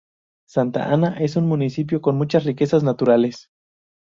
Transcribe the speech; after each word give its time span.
Santa 0.49 0.91
Ana 0.91 1.15
es 1.19 1.35
un 1.35 1.45
municipio 1.45 2.01
con 2.01 2.17
muchas 2.17 2.43
riquezas 2.43 2.81
naturales. 2.83 3.51